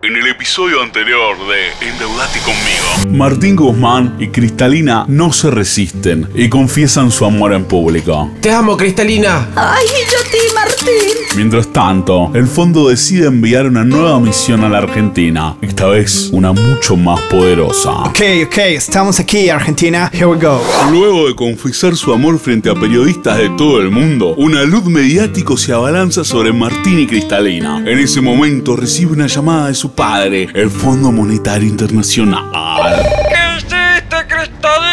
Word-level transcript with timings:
En 0.00 0.14
el 0.14 0.28
episodio 0.28 0.80
anterior 0.80 1.36
de 1.48 1.88
Endeudate 1.88 2.38
conmigo, 2.38 3.16
Martín 3.18 3.56
Guzmán 3.56 4.14
y 4.20 4.28
Cristalina 4.28 5.04
no 5.08 5.32
se 5.32 5.50
resisten 5.50 6.28
y 6.36 6.48
confiesan 6.48 7.10
su 7.10 7.24
amor 7.24 7.52
en 7.52 7.64
público. 7.64 8.30
Te 8.40 8.52
amo, 8.52 8.76
Cristalina. 8.76 9.48
Ay, 9.56 9.86
yo 9.88 10.30
ti, 10.30 10.38
Martín. 10.54 10.77
Mientras 11.36 11.72
tanto, 11.72 12.30
el 12.34 12.46
fondo 12.46 12.88
decide 12.88 13.26
enviar 13.26 13.66
una 13.66 13.84
nueva 13.84 14.18
misión 14.18 14.64
a 14.64 14.68
la 14.68 14.78
Argentina, 14.78 15.56
esta 15.60 15.86
vez 15.86 16.30
una 16.32 16.52
mucho 16.52 16.96
más 16.96 17.20
poderosa. 17.22 17.90
Ok, 17.90 18.20
ok, 18.46 18.58
estamos 18.58 19.20
aquí, 19.20 19.48
Argentina. 19.48 20.10
Here 20.12 20.26
we 20.26 20.36
go. 20.36 20.60
Luego 20.90 21.28
de 21.28 21.36
confesar 21.36 21.96
su 21.96 22.12
amor 22.12 22.38
frente 22.38 22.70
a 22.70 22.74
periodistas 22.74 23.38
de 23.38 23.50
todo 23.50 23.80
el 23.80 23.90
mundo, 23.90 24.34
una 24.36 24.64
luz 24.64 24.84
mediático 24.86 25.56
se 25.56 25.72
abalanza 25.72 26.24
sobre 26.24 26.52
Martín 26.52 26.98
y 26.98 27.06
Cristalina. 27.06 27.78
En 27.78 27.98
ese 27.98 28.20
momento 28.20 28.74
recibe 28.74 29.12
una 29.12 29.26
llamada 29.26 29.68
de 29.68 29.74
su 29.74 29.92
padre, 29.92 30.48
el 30.54 30.70
Fondo 30.70 31.12
Monetario 31.12 31.68
Internacional. 31.68 32.50
¿Qué 33.28 33.58
hiciste, 33.58 34.16
Cristalina? 34.26 34.87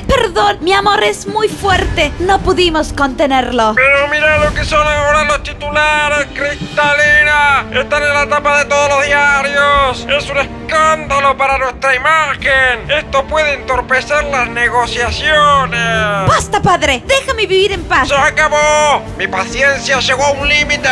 Perdón, 0.00 0.58
mi 0.60 0.72
amor 0.72 1.02
es 1.04 1.26
muy 1.26 1.48
fuerte. 1.48 2.12
No 2.20 2.40
pudimos 2.40 2.92
contenerlo. 2.92 3.74
Pero 3.74 4.08
mira 4.08 4.38
lo 4.38 4.54
que 4.54 4.64
son 4.64 4.86
ahora 4.86 5.24
los 5.24 5.42
titulares, 5.42 6.26
Cristalina. 6.34 7.66
Están 7.72 8.02
en 8.02 8.14
la 8.14 8.28
tapa 8.28 8.58
de 8.58 8.64
todos 8.66 8.88
los 8.88 9.04
diarios. 9.06 10.06
Es 10.32 10.46
un 10.46 10.62
escándalo 10.62 11.36
para 11.36 11.58
nuestra 11.58 11.94
imagen. 11.94 12.90
Esto 12.90 13.24
puede 13.26 13.54
entorpecer 13.54 14.24
las 14.24 14.48
negociaciones. 14.48 16.26
Basta, 16.26 16.62
padre. 16.62 17.02
Déjame 17.06 17.46
vivir 17.46 17.72
en 17.72 17.84
paz. 17.84 18.08
¡Se 18.08 18.14
acabó! 18.14 19.02
Mi 19.18 19.26
paciencia 19.26 20.00
llegó 20.00 20.24
a 20.24 20.32
un 20.32 20.48
límite. 20.48 20.88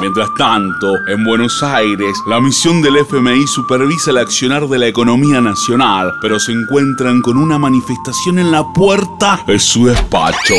Mientras 0.00 0.28
tanto, 0.38 0.94
en 1.08 1.24
Buenos 1.24 1.62
Aires, 1.62 2.16
la 2.26 2.40
misión 2.40 2.80
del 2.80 2.98
FMI 2.98 3.46
supervisa 3.48 4.10
el 4.10 4.18
accionar 4.18 4.68
de 4.68 4.78
la 4.78 4.86
economía 4.86 5.40
nacional, 5.40 6.12
pero 6.20 6.38
se 6.38 6.52
encuentran 6.52 7.22
con 7.22 7.38
una 7.38 7.58
manifestación 7.58 8.38
en 8.38 8.52
la 8.52 8.62
puerta 8.72 9.40
de 9.46 9.58
su 9.58 9.86
despacho. 9.86 10.54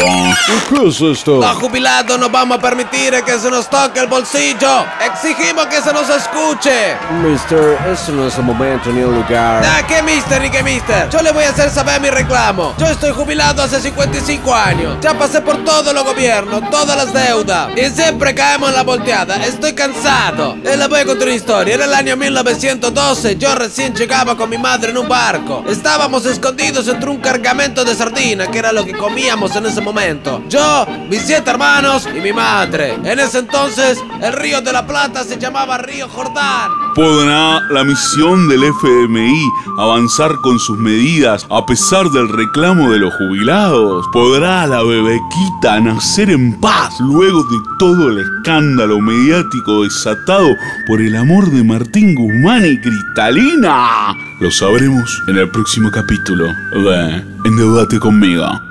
¿Qué 0.70 0.88
es 0.88 1.00
esto? 1.02 1.40
Los 1.40 1.56
jubilados 1.58 2.20
no 2.20 2.30
vamos 2.30 2.58
a 2.58 2.62
permitir 2.62 3.14
que 3.26 3.40
se 3.40 3.50
nos 3.50 3.70
toque 3.70 4.00
el 4.02 4.08
bolsillo. 4.08 4.86
Exigimos 5.06 5.68
que 5.68 5.82
se 5.82 5.94
nos 5.94 6.10
escuche. 6.10 6.98
Mister, 7.24 7.78
este 7.90 8.17
es 8.26 8.38
el 8.38 8.44
momento 8.44 8.92
ni 8.92 9.02
el 9.02 9.14
lugar. 9.14 9.64
Ah, 9.66 9.82
¿qué 9.88 10.02
mister 10.02 10.42
ni 10.42 10.50
qué 10.50 10.64
mister? 10.64 11.10
Yo 11.10 11.22
le 11.22 11.32
voy 11.32 11.44
a 11.44 11.50
hacer 11.50 11.70
saber 11.70 12.02
mi 12.02 12.10
reclamo. 12.10 12.74
Yo 12.78 12.88
estoy 12.88 13.12
jubilado 13.12 13.62
hace 13.62 13.80
55 13.80 14.54
años. 14.56 14.98
Ya 15.02 15.14
pasé 15.14 15.42
por 15.42 15.64
todos 15.64 15.94
los 15.94 16.04
gobiernos, 16.04 16.70
todas 16.70 16.96
las 16.98 17.14
deudas. 17.14 17.70
Y 17.78 17.90
siempre 17.90 18.34
caemos 18.34 18.70
en 18.70 18.76
la 18.76 18.84
volteada. 18.84 19.36
Estoy 19.46 19.74
cansado. 19.74 20.56
Y 20.64 20.78
les 20.78 20.90
voy 20.90 21.02
a 21.02 21.06
contar 21.06 21.28
una 21.28 21.36
historia. 21.36 21.76
Era 21.76 21.86
el 21.86 21.94
año 21.94 22.16
1912. 22.16 23.38
Yo 23.38 23.54
recién 23.56 23.94
llegaba 23.94 24.36
con 24.36 24.50
mi 24.50 24.58
madre 24.58 24.92
en 24.92 24.98
un 24.98 25.08
barco. 25.08 25.64
Estábamos 25.68 26.26
escondidos 26.26 26.88
entre 26.88 27.10
un 27.10 27.18
cargamento 27.18 27.84
de 27.84 27.94
sardina, 27.94 28.48
que 28.48 28.60
era 28.60 28.72
lo 28.72 28.86
que 28.86 28.94
comíamos 28.94 29.56
en 29.56 29.66
ese 29.66 29.82
momento. 29.82 30.44
Yo, 30.48 30.86
mis 31.10 31.22
siete 31.22 31.50
hermanos 31.50 32.08
y 32.08 32.20
mi 32.20 32.34
madre. 32.34 32.94
En 33.04 33.20
ese 33.20 33.40
entonces, 33.40 34.00
el 34.22 34.34
río 34.34 34.62
de 34.62 34.74
la 34.74 34.86
Plata 34.86 35.24
se 35.24 35.38
llamaba 35.38 35.78
Río 35.78 36.08
Jordán. 36.08 36.87
¿Podrá 36.98 37.62
la 37.70 37.84
misión 37.84 38.48
del 38.48 38.64
FMI 38.64 39.52
avanzar 39.78 40.36
con 40.42 40.58
sus 40.58 40.80
medidas 40.80 41.46
a 41.52 41.64
pesar 41.64 42.10
del 42.10 42.28
reclamo 42.28 42.92
de 42.92 42.98
los 42.98 43.14
jubilados? 43.14 44.08
¿Podrá 44.12 44.66
la 44.66 44.82
bebequita 44.82 45.80
nacer 45.80 46.32
en 46.32 46.60
paz 46.60 47.00
luego 47.00 47.44
de 47.44 47.58
todo 47.78 48.10
el 48.10 48.18
escándalo 48.18 49.00
mediático 49.00 49.84
desatado 49.84 50.50
por 50.88 51.00
el 51.00 51.16
amor 51.16 51.52
de 51.52 51.64
Martín 51.64 52.16
Guzmán 52.16 52.66
y 52.66 52.82
Cristalina? 52.82 54.18
Lo 54.40 54.50
sabremos 54.50 55.22
en 55.28 55.38
el 55.38 55.52
próximo 55.52 55.92
capítulo 55.92 56.48
de 56.48 57.24
Endeudate 57.46 58.00
conmigo. 58.00 58.67